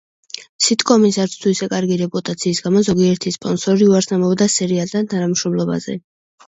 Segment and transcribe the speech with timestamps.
[0.67, 6.03] სიტკომის არც თუ ისე კარგი რეპუტაციის გამო ზოგიერთი სპონსორი უარს ამბობდა სერიალთან თანამშრომლობაზე.